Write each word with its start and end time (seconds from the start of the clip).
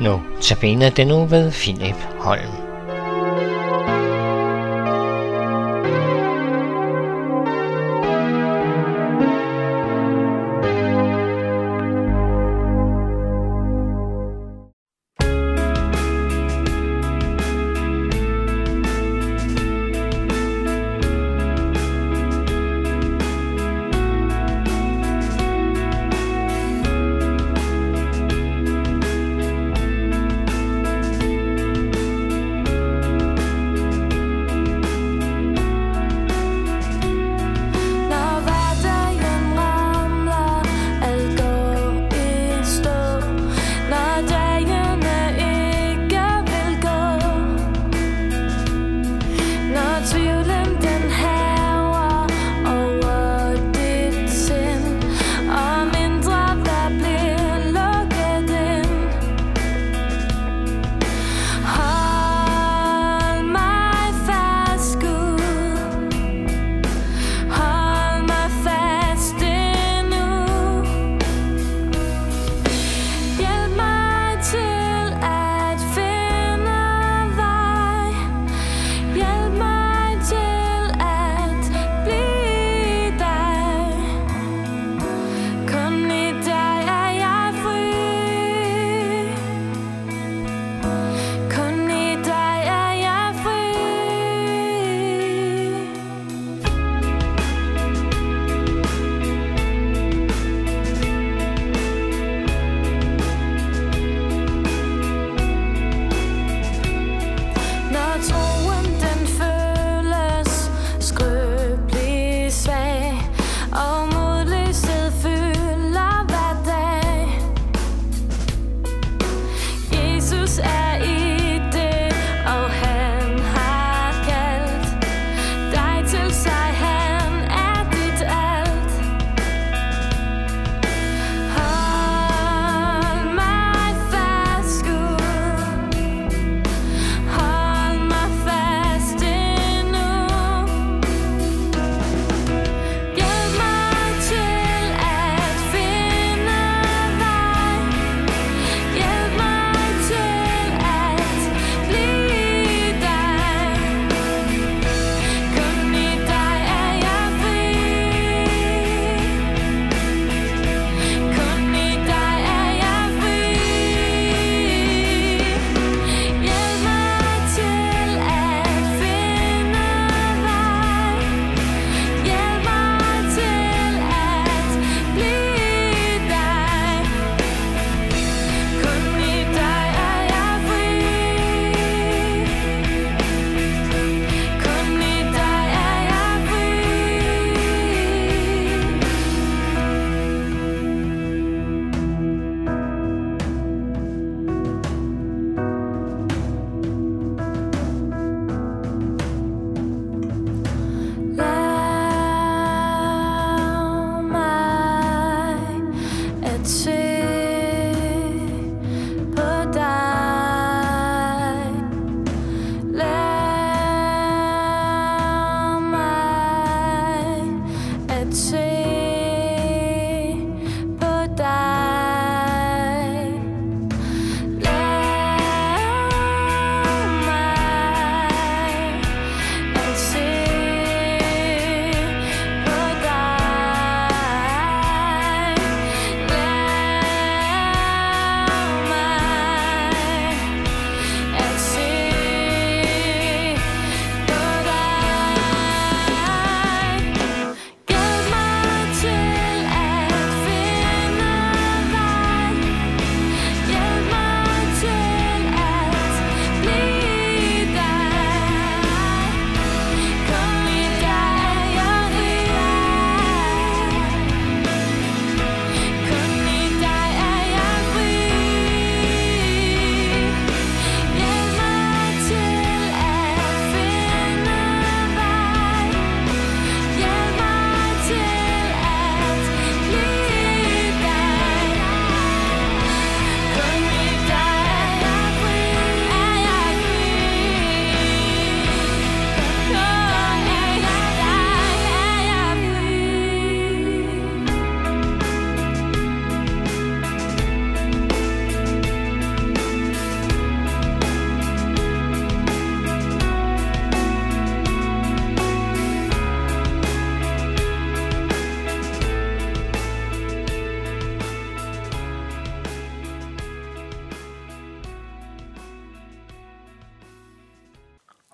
Nu 0.00 0.20
tabiner 0.40 0.90
den 0.90 1.06
nu 1.06 1.24
ved 1.24 1.52
Philip 1.52 1.96
Holm. 2.18 2.69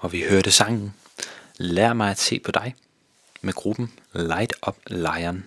Og 0.07 0.13
vi 0.13 0.23
hørte 0.23 0.51
sangen 0.51 0.95
Lær 1.57 1.93
mig 1.93 2.11
at 2.11 2.19
se 2.19 2.39
på 2.39 2.51
dig 2.53 2.75
med 3.41 3.53
gruppen 3.53 3.93
Light 4.13 4.55
Up 4.69 4.77
Lion. 4.87 5.45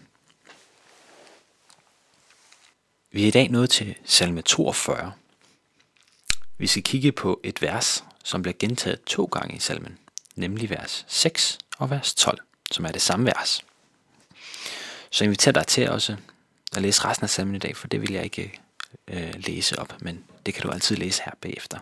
Vi 3.11 3.23
er 3.23 3.27
i 3.27 3.31
dag 3.31 3.50
nået 3.50 3.69
til 3.69 3.95
salme 4.06 4.41
42. 4.41 5.13
Vi 6.57 6.67
skal 6.67 6.83
kigge 6.83 7.11
på 7.11 7.39
et 7.44 7.61
vers, 7.61 8.03
som 8.23 8.41
bliver 8.41 8.56
gentaget 8.59 9.03
to 9.03 9.25
gange 9.25 9.56
i 9.56 9.59
salmen, 9.59 9.97
nemlig 10.35 10.69
vers 10.69 11.06
6 11.07 11.57
og 11.77 11.89
vers 11.89 12.13
12, 12.13 12.39
som 12.71 12.85
er 12.85 12.91
det 12.91 13.01
samme 13.01 13.25
vers. 13.25 13.61
Så 15.09 15.23
jeg 15.23 15.25
inviterer 15.25 15.53
dig 15.53 15.67
til 15.67 15.89
også 15.89 16.15
at 16.75 16.81
læse 16.81 17.06
resten 17.06 17.23
af 17.23 17.29
salmen 17.29 17.56
i 17.56 17.59
dag, 17.59 17.77
for 17.77 17.88
det 17.88 18.01
vil 18.01 18.11
jeg 18.11 18.23
ikke 18.23 18.59
øh, 19.07 19.33
læse 19.35 19.79
op, 19.79 20.01
men 20.01 20.23
det 20.45 20.53
kan 20.53 20.63
du 20.63 20.69
altid 20.69 20.95
læse 20.95 21.21
her 21.25 21.33
bagefter. 21.41 21.79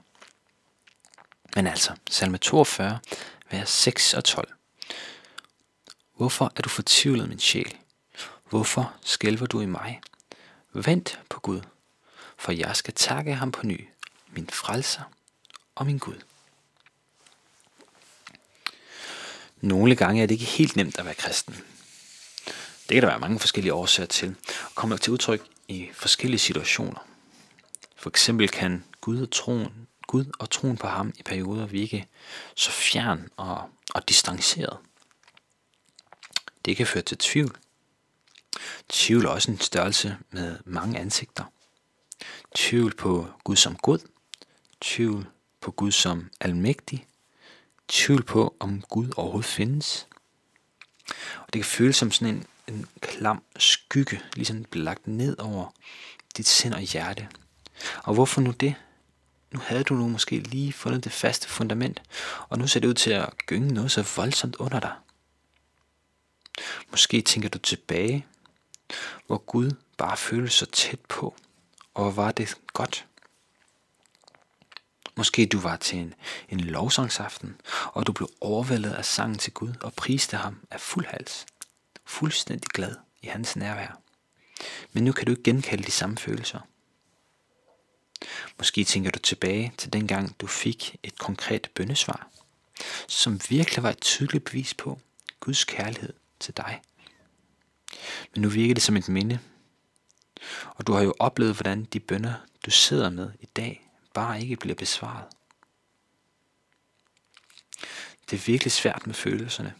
Men 1.58 1.68
altså, 1.68 1.96
salme 2.10 2.38
42, 2.38 3.00
vers 3.52 3.70
6 3.70 4.14
og 4.14 4.24
12. 4.24 4.54
Hvorfor 6.16 6.54
er 6.56 6.62
du 6.62 6.70
fortvivlet, 6.70 7.30
min 7.30 7.40
sjæl? 7.40 7.78
Hvorfor 8.50 8.94
skælver 9.02 9.46
du 9.46 9.62
i 9.62 9.66
mig? 9.66 10.02
Vent 10.74 11.20
på 11.30 11.40
Gud, 11.40 11.62
for 12.38 12.52
jeg 12.52 12.76
skal 12.76 12.94
takke 12.94 13.36
ham 13.36 13.52
på 13.52 13.66
ny, 13.66 13.88
min 14.32 14.50
frelser 14.50 15.02
og 15.76 15.86
min 15.86 15.98
Gud. 15.98 16.22
Nogle 19.62 19.96
gange 19.96 20.24
er 20.24 20.28
det 20.28 20.36
ikke 20.36 20.46
helt 20.46 20.76
nemt 20.76 21.00
at 21.00 21.06
være 21.06 21.14
kristen. 21.14 21.54
Det 22.90 22.96
kan 22.96 23.02
der 23.02 23.10
være 23.10 23.20
mange 23.20 23.40
forskellige 23.40 23.74
årsager 23.74 24.08
til, 24.08 24.36
og 24.66 24.76
kommer 24.76 24.98
til 24.98 25.14
udtryk 25.14 25.42
i 25.68 25.90
forskellige 25.94 26.40
situationer. 26.40 27.08
For 27.96 28.10
eksempel 28.10 28.50
kan 28.50 28.84
Gud 29.02 29.22
og 29.22 29.32
troen, 29.32 29.88
Gud 30.08 30.26
og 30.40 30.50
troen 30.50 30.78
på 30.78 30.88
ham 30.88 31.14
i 31.18 31.24
perioder 31.24 31.66
vi 31.66 31.82
ikke 31.82 32.08
så 32.56 32.72
fjern 32.72 33.30
og, 33.38 33.70
og 33.96 34.10
distanceret. 34.10 34.78
Det 36.66 36.78
kan 36.78 36.88
føre 36.88 37.04
til 37.04 37.18
tvivl. 37.18 37.58
Tvivl 38.90 39.26
er 39.26 39.30
også 39.30 39.52
en 39.52 39.60
størrelse 39.60 40.18
med 40.32 40.58
mange 40.66 41.00
ansigter. 41.00 41.44
Tvivl 42.56 42.96
på 42.96 43.28
Gud 43.44 43.56
som 43.56 43.76
Gud. 43.76 44.00
Tvivl 44.82 45.28
på 45.62 45.72
Gud 45.72 45.92
som 45.92 46.30
almægtig. 46.40 47.08
Tvivl 47.88 48.24
på, 48.24 48.56
om 48.60 48.82
Gud 48.82 49.14
overhovedet 49.18 49.50
findes. 49.50 50.08
Og 51.40 51.54
det 51.54 51.62
kan 51.62 51.66
føles 51.66 51.96
som 51.96 52.12
sådan 52.12 52.36
en, 52.36 52.46
en 52.68 52.88
klam 53.02 53.44
skygge, 53.58 54.22
ligesom 54.34 54.66
lagt 54.74 55.08
ned 55.08 55.40
over 55.40 55.74
dit 56.38 56.48
sind 56.48 56.74
og 56.74 56.82
hjerte. 56.82 57.28
Og 58.04 58.14
hvorfor 58.14 58.42
nu 58.42 58.52
det? 58.52 58.76
Nu 59.52 59.60
havde 59.60 59.84
du 59.84 59.94
nu 59.94 60.08
måske 60.08 60.40
lige 60.40 60.74
fundet 60.74 61.04
det 61.04 61.12
faste 61.12 61.50
fundament, 61.50 62.02
og 62.50 62.58
nu 62.58 62.68
ser 62.68 62.80
det 62.80 62.88
ud 62.88 62.94
til 62.94 63.12
at 63.12 63.38
gynge 63.46 63.74
noget 63.74 63.92
så 63.92 64.14
voldsomt 64.16 64.56
under 64.56 64.80
dig. 64.80 64.96
Måske 66.92 67.22
tænker 67.22 67.50
du 67.50 67.58
tilbage, 67.58 68.26
hvor 69.28 69.38
Gud 69.38 69.72
bare 69.98 70.18
føles 70.18 70.54
så 70.54 70.66
tæt 70.66 71.00
på, 71.00 71.36
og 71.94 72.04
hvor 72.04 72.24
var 72.24 72.32
det 72.32 72.56
godt. 72.74 73.08
Måske 75.16 75.46
du 75.46 75.60
var 75.60 75.76
til 75.76 76.00
en, 76.00 76.14
en 76.50 76.60
lovsangsaften, 76.60 77.62
og 77.86 78.08
du 78.08 78.12
blev 78.12 78.30
overvældet 78.42 78.94
af 78.94 79.06
sangen 79.06 79.38
til 79.38 79.54
Gud 79.54 79.74
og 79.82 79.94
priste 79.94 80.38
ham 80.38 80.60
af 80.72 80.82
fuld 80.82 81.06
hals. 81.06 81.46
Fuldstændig 82.06 82.70
glad 82.70 82.96
i 83.22 83.28
hans 83.28 83.56
nærvær. 83.56 84.00
Men 84.94 85.04
nu 85.04 85.12
kan 85.12 85.26
du 85.26 85.32
ikke 85.32 85.44
genkalde 85.44 85.84
de 85.84 85.92
samme 85.92 86.18
følelser. 86.18 86.60
Måske 88.58 88.84
tænker 88.84 89.12
du 89.12 89.20
tilbage 89.20 89.74
til 89.78 89.94
dengang 89.94 90.40
du 90.40 90.48
fik 90.48 90.96
et 91.04 91.18
konkret 91.18 91.70
bøndesvar, 91.76 92.28
som 93.08 93.42
virkelig 93.50 93.84
var 93.84 93.90
et 93.90 94.02
tydeligt 94.02 94.44
bevis 94.44 94.74
på 94.74 95.00
Guds 95.40 95.64
kærlighed 95.64 96.14
til 96.40 96.58
dig. 96.58 96.82
Men 98.34 98.42
nu 98.42 98.50
virker 98.50 98.74
det 98.74 98.84
som 98.84 98.98
et 98.98 99.10
minde, 99.10 99.40
og 100.76 100.88
du 100.88 100.94
har 100.94 101.02
jo 101.02 101.14
oplevet, 101.20 101.56
hvordan 101.56 101.84
de 101.84 102.00
bønder, 102.00 102.34
du 102.66 102.72
sidder 102.72 103.10
med 103.10 103.32
i 103.40 103.46
dag, 103.46 103.90
bare 104.14 104.42
ikke 104.42 104.56
bliver 104.56 104.76
besvaret. 104.76 105.26
Det 108.30 108.38
er 108.38 108.46
virkelig 108.46 108.72
svært 108.72 109.08
med 109.08 109.16
følelserne. 109.16 109.74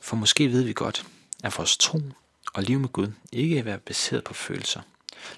For 0.00 0.16
måske 0.16 0.52
ved 0.52 0.62
vi 0.62 0.72
godt, 0.72 1.06
at 1.44 1.58
vores 1.58 1.76
tro 1.76 2.00
og 2.54 2.62
liv 2.62 2.78
med 2.78 2.88
Gud 2.88 3.12
ikke 3.32 3.58
er 3.58 3.76
baseret 3.76 4.24
på 4.24 4.34
følelser, 4.34 4.82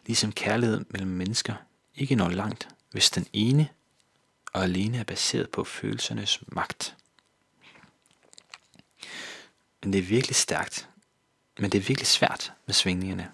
ligesom 0.06 0.32
kærlighed 0.32 0.84
mellem 0.88 1.10
mennesker 1.10 1.54
ikke 1.94 2.14
når 2.14 2.28
langt, 2.28 2.68
hvis 2.90 3.10
den 3.10 3.26
ene 3.32 3.68
og 4.52 4.62
alene 4.62 4.98
er 4.98 5.04
baseret 5.04 5.50
på 5.50 5.64
følelsernes 5.64 6.42
magt. 6.46 6.96
Men 9.82 9.92
det 9.92 9.98
er 9.98 10.02
virkelig 10.02 10.36
stærkt, 10.36 10.88
men 11.58 11.72
det 11.72 11.78
er 11.78 11.82
virkelig 11.82 12.06
svært 12.06 12.52
med 12.66 12.74
svingningerne, 12.74 13.32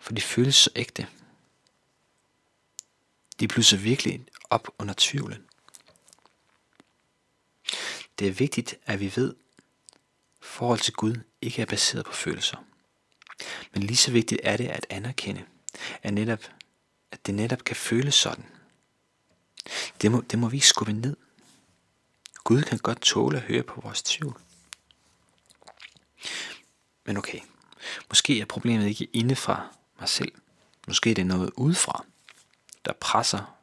for 0.00 0.12
de 0.12 0.20
føles 0.20 0.54
så 0.54 0.70
ægte. 0.76 1.06
De 3.40 3.48
blusser 3.48 3.76
virkelig 3.76 4.26
op 4.50 4.68
under 4.78 4.94
tvivlen. 4.96 5.44
Det 8.18 8.28
er 8.28 8.32
vigtigt, 8.32 8.74
at 8.86 9.00
vi 9.00 9.12
ved, 9.16 9.34
at 10.40 10.46
forhold 10.46 10.78
til 10.78 10.92
Gud 10.92 11.14
ikke 11.40 11.62
er 11.62 11.66
baseret 11.66 12.04
på 12.04 12.12
følelser. 12.12 12.64
Men 13.72 13.82
lige 13.82 13.96
så 13.96 14.10
vigtigt 14.10 14.40
er 14.44 14.56
det 14.56 14.66
at 14.66 14.86
anerkende, 14.90 15.44
at, 16.02 16.14
netop, 16.14 16.44
at 17.12 17.26
det 17.26 17.34
netop 17.34 17.64
kan 17.64 17.76
føles 17.76 18.14
sådan. 18.14 18.44
Det 20.02 20.12
må, 20.12 20.20
det 20.20 20.38
må 20.38 20.48
vi 20.48 20.56
ikke 20.56 20.66
skubbe 20.66 20.92
ned. 20.92 21.16
Gud 22.44 22.62
kan 22.62 22.78
godt 22.78 23.00
tåle 23.00 23.36
at 23.36 23.42
høre 23.42 23.62
på 23.62 23.80
vores 23.80 24.02
tvivl. 24.02 24.40
Men 27.06 27.16
okay, 27.16 27.40
måske 28.08 28.40
er 28.40 28.44
problemet 28.44 28.86
ikke 28.86 29.08
inde 29.12 29.36
fra 29.36 29.74
mig 30.00 30.08
selv. 30.08 30.32
Måske 30.86 31.10
er 31.10 31.14
det 31.14 31.26
noget 31.26 31.50
udefra, 31.56 32.04
der 32.84 32.92
presser 32.92 33.54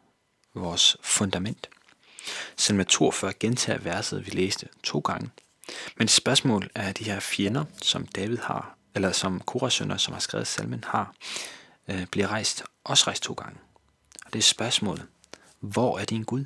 vores 0.54 0.98
fundament. 1.02 1.70
Salme 2.58 2.84
42 2.84 3.34
gentager 3.34 3.80
verset, 3.80 4.26
vi 4.26 4.32
læste 4.32 4.70
to 4.84 5.00
gange. 5.00 5.30
Men 5.98 6.08
spørgsmålet 6.08 6.72
er 6.76 6.92
de 6.92 7.04
her 7.04 7.20
fjender, 7.20 7.66
som 7.82 8.08
David 8.08 8.38
har, 8.38 8.78
eller 8.96 9.12
som 9.12 9.40
Korasønder, 9.40 9.98
som 9.98 10.14
har 10.14 10.20
skrevet 10.20 10.48
salmen, 10.48 10.84
har, 10.88 11.16
øh, 11.88 12.06
bliver 12.06 12.28
rejst, 12.28 12.64
også 12.84 13.04
rejst 13.08 13.24
to 13.24 13.34
gange. 13.34 13.60
Og 14.26 14.34
det 14.34 14.40
er 14.40 14.44
spørgsmålet, 14.44 15.08
hvor 15.60 16.00
er 16.00 16.06
din 16.06 16.24
Gud? 16.24 16.46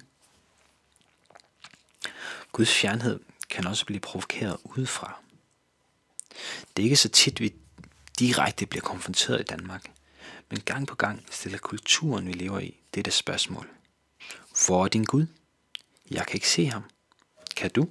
Guds 2.52 2.74
fjernhed 2.74 3.20
kan 3.50 3.68
også 3.68 3.86
blive 3.86 4.00
provokeret 4.00 4.58
udefra. 4.64 5.20
Det 6.78 6.84
er 6.84 6.84
ikke 6.84 6.96
så 6.96 7.10
tit, 7.10 7.40
vi 7.40 7.54
direkte 8.20 8.66
bliver 8.66 8.84
konfronteret 8.84 9.40
i 9.40 9.44
Danmark, 9.44 9.92
men 10.50 10.60
gang 10.60 10.88
på 10.88 10.96
gang 10.96 11.26
stiller 11.32 11.58
kulturen, 11.58 12.28
vi 12.28 12.32
lever 12.32 12.60
i, 12.60 12.80
dette 12.96 13.12
spørgsmål. 13.12 13.70
Hvor 14.68 14.84
er 14.84 14.88
din 14.88 15.04
Gud? 15.04 15.26
Jeg 16.12 16.26
kan 16.28 16.36
ikke 16.36 16.50
se 16.50 16.66
ham. 16.66 16.84
Kan 17.56 17.72
du? 17.72 17.90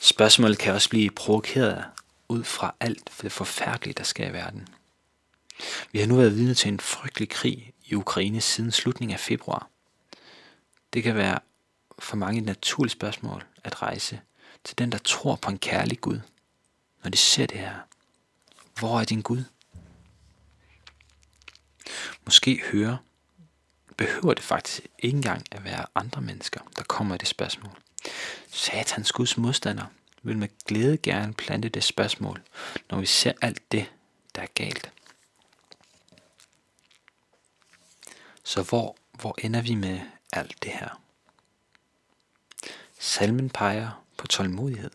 Spørgsmålet 0.00 0.58
kan 0.58 0.74
også 0.74 0.88
blive 0.88 1.10
provokeret 1.10 1.84
ud 2.32 2.44
fra 2.44 2.74
alt 2.80 3.10
for 3.10 3.22
det 3.22 3.32
forfærdelige, 3.32 3.94
der 3.94 4.04
sker 4.04 4.28
i 4.28 4.32
verden. 4.32 4.68
Vi 5.92 5.98
har 5.98 6.06
nu 6.06 6.16
været 6.16 6.36
vidne 6.36 6.54
til 6.54 6.68
en 6.68 6.80
frygtelig 6.80 7.28
krig 7.28 7.72
i 7.84 7.94
Ukraine 7.94 8.40
siden 8.40 8.72
slutningen 8.72 9.14
af 9.14 9.20
februar. 9.20 9.68
Det 10.92 11.02
kan 11.02 11.14
være 11.14 11.38
for 11.98 12.16
mange 12.16 12.38
et 12.38 12.46
naturligt 12.46 12.92
spørgsmål 12.92 13.44
at 13.64 13.82
rejse 13.82 14.20
til 14.64 14.78
den, 14.78 14.92
der 14.92 14.98
tror 14.98 15.36
på 15.36 15.50
en 15.50 15.58
kærlig 15.58 16.00
Gud, 16.00 16.20
når 17.02 17.10
de 17.10 17.16
ser 17.16 17.46
det 17.46 17.58
her. 17.58 17.74
Hvor 18.78 19.00
er 19.00 19.04
din 19.04 19.22
Gud? 19.22 19.44
Måske 22.24 22.62
høre, 22.72 22.98
behøver 23.96 24.34
det 24.34 24.44
faktisk 24.44 24.86
ikke 24.98 25.16
engang 25.16 25.44
at 25.50 25.64
være 25.64 25.86
andre 25.94 26.20
mennesker, 26.20 26.60
der 26.76 26.82
kommer 26.82 27.14
i 27.14 27.18
det 27.18 27.28
spørgsmål. 27.28 27.72
Satans 28.50 29.12
Guds 29.12 29.36
modstander 29.36 29.86
vil 30.22 30.38
med 30.38 30.48
glæde 30.64 30.96
gerne 30.96 31.34
plante 31.34 31.68
det 31.68 31.84
spørgsmål, 31.84 32.42
når 32.90 33.00
vi 33.00 33.06
ser 33.06 33.32
alt 33.42 33.72
det, 33.72 33.92
der 34.34 34.42
er 34.42 34.46
galt. 34.54 34.92
Så 38.44 38.62
hvor, 38.62 38.96
hvor 39.12 39.34
ender 39.38 39.62
vi 39.62 39.74
med 39.74 40.00
alt 40.32 40.62
det 40.62 40.72
her? 40.72 41.02
Salmen 42.98 43.50
peger 43.50 44.04
på 44.16 44.26
tålmodighed. 44.26 44.90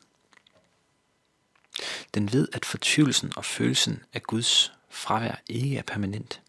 Den 2.13 2.33
ved, 2.33 2.47
at 2.53 2.65
fortvivlelsen 2.65 3.33
og 3.35 3.45
følelsen 3.45 4.03
af 4.13 4.23
Guds 4.23 4.73
fravær 4.89 5.35
ikke 5.47 5.77
er 5.77 5.81
permanent. 5.81 6.41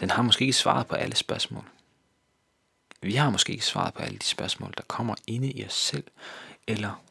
Den 0.00 0.10
har 0.10 0.22
måske 0.22 0.42
ikke 0.42 0.52
svaret 0.52 0.86
på 0.86 0.94
alle 0.94 1.16
spørgsmål. 1.16 1.70
Vi 3.00 3.14
har 3.14 3.30
måske 3.30 3.52
ikke 3.52 3.66
svaret 3.66 3.94
på 3.94 4.02
alle 4.02 4.18
de 4.18 4.24
spørgsmål, 4.24 4.74
der 4.76 4.82
kommer 4.82 5.14
inde 5.26 5.50
i 5.52 5.66
os 5.66 5.74
selv, 5.74 6.04
eller 6.66 7.04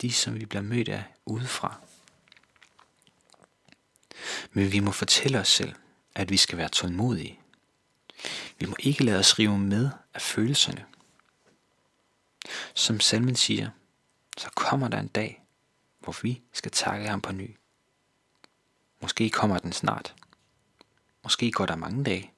de, 0.00 0.12
som 0.12 0.40
vi 0.40 0.46
bliver 0.46 0.62
mødt 0.62 0.88
af 0.88 1.04
udefra. 1.26 1.80
Men 4.52 4.72
vi 4.72 4.80
må 4.80 4.90
fortælle 4.90 5.38
os 5.40 5.48
selv, 5.48 5.74
at 6.14 6.30
vi 6.30 6.36
skal 6.36 6.58
være 6.58 6.68
tålmodige. 6.68 7.40
Vi 8.58 8.66
må 8.66 8.76
ikke 8.78 9.04
lade 9.04 9.18
os 9.18 9.38
rive 9.38 9.58
med 9.58 9.90
af 10.14 10.22
følelserne. 10.22 10.84
Som 12.74 13.00
salmen 13.00 13.36
siger, 13.36 13.70
så 14.38 14.50
kommer 14.50 14.88
der 14.88 15.00
en 15.00 15.08
dag, 15.08 15.42
hvor 16.00 16.16
vi 16.22 16.42
skal 16.52 16.70
takke 16.70 17.08
ham 17.08 17.20
på 17.20 17.32
ny. 17.32 17.56
Måske 19.00 19.30
kommer 19.30 19.58
den 19.58 19.72
snart. 19.72 20.14
Måske 21.22 21.52
går 21.52 21.66
der 21.66 21.76
mange 21.76 22.04
dage. 22.04 22.32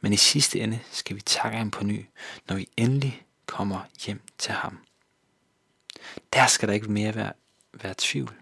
Men 0.00 0.12
i 0.12 0.16
sidste 0.16 0.60
ende 0.60 0.80
skal 0.90 1.16
vi 1.16 1.20
takke 1.20 1.58
ham 1.58 1.70
på 1.70 1.84
ny, 1.84 2.06
når 2.48 2.56
vi 2.56 2.68
endelig 2.76 3.26
kommer 3.50 3.80
hjem 4.06 4.22
til 4.38 4.52
ham. 4.52 4.78
Der 6.32 6.46
skal 6.46 6.68
der 6.68 6.74
ikke 6.74 6.92
mere 6.92 7.14
være, 7.14 7.32
være 7.72 7.94
tvivl. 7.98 8.34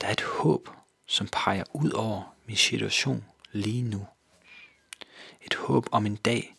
Der 0.00 0.06
er 0.06 0.12
et 0.12 0.22
håb, 0.22 0.68
som 1.06 1.28
peger 1.32 1.64
ud 1.72 1.90
over 1.90 2.34
min 2.46 2.56
situation 2.56 3.24
lige 3.52 3.82
nu. 3.82 4.06
Et 5.40 5.54
håb 5.54 5.88
om 5.92 6.06
en 6.06 6.16
dag, 6.16 6.56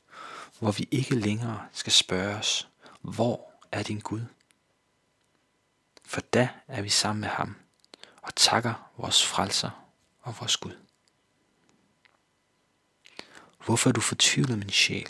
hvor 0.60 0.72
vi 0.72 0.88
ikke 0.92 1.15
længere 1.15 1.68
skal 1.74 1.92
spørge 1.92 2.36
os, 2.36 2.70
hvor 3.01 3.51
er 3.72 3.84
din 3.84 4.00
Gud? 4.00 4.25
For 6.06 6.22
da 6.22 6.50
er 6.68 6.82
vi 6.82 6.89
sammen 6.89 7.22
med 7.22 7.30
ham 7.30 7.56
og 8.22 8.36
takker 8.36 8.92
vores 8.98 9.25
frelser 9.25 9.89
og 10.22 10.36
vores 10.39 10.58
Gud. 10.58 10.77
Hvorfor 13.65 13.89
er 13.89 13.94
du 13.94 14.01
fortvivlet, 14.01 14.58
min 14.58 14.70
sjæl? 14.70 15.10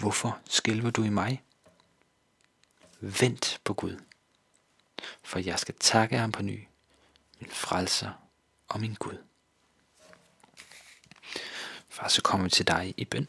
Hvorfor 0.00 0.40
skælver 0.44 0.90
du 0.90 1.02
i 1.02 1.08
mig? 1.08 1.42
Vent 3.00 3.60
på 3.64 3.74
Gud, 3.74 4.00
for 5.22 5.38
jeg 5.38 5.58
skal 5.58 5.74
takke 5.80 6.18
ham 6.18 6.32
på 6.32 6.42
ny, 6.42 6.68
min 7.40 7.50
frelser 7.50 8.12
og 8.68 8.80
min 8.80 8.94
Gud. 8.94 9.24
Far, 11.88 12.08
så 12.08 12.22
kommer 12.22 12.44
vi 12.44 12.50
til 12.50 12.66
dig 12.66 12.94
i 12.96 13.04
bøn. 13.04 13.28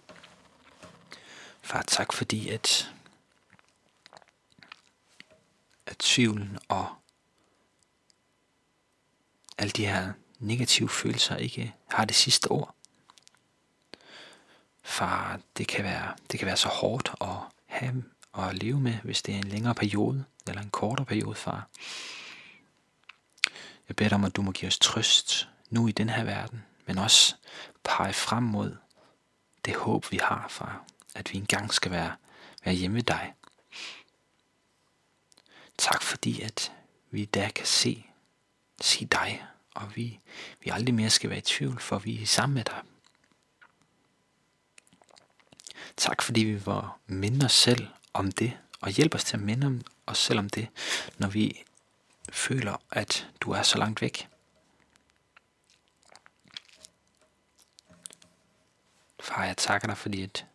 Far, 1.62 1.82
tak 1.82 2.14
fordi, 2.14 2.50
at, 2.50 2.94
at 5.86 5.98
tvivlen 5.98 6.60
og 6.68 6.96
alle 9.58 9.72
de 9.72 9.86
her 9.86 10.14
negative 10.40 10.90
følelser 10.90 11.36
ikke 11.36 11.76
har 11.88 12.06
det 12.06 12.16
sidste 12.16 12.48
ord. 12.48 12.76
Far, 14.92 15.40
det 15.58 15.68
kan 15.68 15.84
være, 15.84 16.16
det 16.32 16.40
kan 16.40 16.46
være 16.46 16.58
så 16.58 16.68
hårdt 16.68 17.12
at 17.22 17.38
have 17.66 18.04
og 18.32 18.56
leve 18.56 18.80
med, 18.80 18.94
hvis 18.94 19.22
det 19.22 19.34
er 19.34 19.38
en 19.38 19.48
længere 19.48 19.76
periode 19.76 20.26
eller 20.48 20.62
en 20.62 20.70
kortere 20.70 21.06
periode, 21.06 21.36
far. 21.36 21.68
Jeg 23.88 23.96
beder 23.96 24.10
dig 24.10 24.16
om, 24.16 24.24
at 24.24 24.36
du 24.36 24.42
må 24.42 24.52
give 24.52 24.68
os 24.68 24.80
trøst 24.80 25.50
nu 25.70 25.88
i 25.88 25.92
den 25.92 26.10
her 26.10 26.24
verden, 26.24 26.66
men 26.86 26.98
også 26.98 27.36
pege 27.84 28.14
frem 28.14 28.44
mod 28.44 28.78
det 29.66 29.76
håb, 29.76 30.12
vi 30.12 30.20
har, 30.24 30.48
far, 30.50 30.86
at 31.16 31.34
vi 31.34 31.38
engang 31.38 31.74
skal 31.74 31.92
være, 31.92 32.16
være 32.66 32.76
hjemme 32.76 32.96
ved 32.96 33.04
dig. 33.04 33.34
Tak 35.78 36.02
fordi, 36.02 36.42
at 36.42 36.72
vi 37.12 37.26
da 37.26 37.50
kan 37.56 37.66
se, 37.66 38.06
se 38.82 39.06
dig, 39.06 39.46
og 39.76 39.96
vi, 39.96 40.20
vi 40.64 40.70
aldrig 40.70 40.96
mere 40.96 41.10
skal 41.10 41.30
være 41.30 41.40
i 41.40 41.42
tvivl, 41.42 41.80
for 41.80 42.00
vi 42.00 42.22
er 42.22 42.26
sammen 42.26 42.54
med 42.54 42.64
dig. 42.64 42.82
Tak 45.98 46.22
fordi 46.22 46.42
vi 46.42 46.66
var 46.66 47.00
minde 47.08 47.46
os 47.46 47.54
selv 47.54 47.88
om 48.14 48.32
det, 48.32 48.60
og 48.82 48.90
hjælp 48.90 49.16
os 49.16 49.24
til 49.24 49.38
at 49.38 49.44
minde 49.44 49.84
os 50.08 50.18
selv 50.18 50.40
om 50.40 50.50
det, 50.50 50.68
når 51.18 51.28
vi 51.28 51.64
føler, 52.32 52.78
at 52.92 53.28
du 53.42 53.52
er 53.52 53.64
så 53.64 53.78
langt 53.78 54.02
væk. 54.02 54.28
Far, 59.20 59.46
jeg 59.46 59.58
takker 59.58 59.88
dig, 59.88 59.98
fordi 59.98 60.24
at 60.24 60.46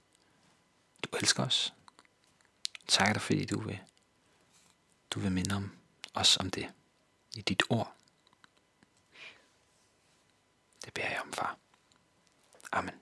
du 1.02 1.16
elsker 1.16 1.44
os. 1.44 1.74
Jeg 2.80 2.88
takker 2.88 3.12
dig, 3.12 3.22
fordi 3.22 3.44
du 3.44 3.60
vil, 3.60 3.78
du 5.10 5.20
vil 5.20 5.32
minde 5.32 5.56
om 5.56 5.76
os 6.14 6.36
om 6.36 6.50
det 6.50 6.72
i 7.34 7.40
dit 7.40 7.62
ord. 7.68 7.92
Det 10.84 10.94
beder 10.94 11.08
jeg 11.08 11.20
om, 11.20 11.32
far. 11.32 11.58
Amen. 12.72 12.94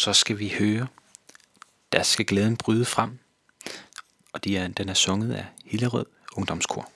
Så 0.00 0.12
skal 0.12 0.38
vi 0.38 0.48
høre, 0.58 0.86
der 1.92 2.02
skal 2.02 2.26
glæden 2.26 2.56
bryde 2.56 2.84
frem, 2.84 3.18
og 4.32 4.44
de 4.44 4.56
er, 4.56 4.68
den 4.68 4.88
er 4.88 4.94
sunget 4.94 5.32
af 5.32 5.46
Hillerød 5.64 6.06
Ungdomskor. 6.36 6.90